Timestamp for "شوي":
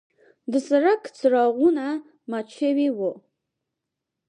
2.57-2.87